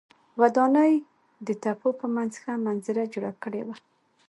ودانۍ 0.41 0.93
د 1.47 1.47
تپو 1.63 1.89
په 1.99 2.05
منځ 2.15 2.31
ښه 2.41 2.53
منظره 2.65 3.03
جوړه 3.13 3.31
کړې 3.43 3.61
وه. 3.67 3.75